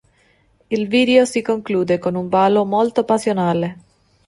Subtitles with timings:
[0.75, 3.77] Il video si conclude con un ballo molto passionale.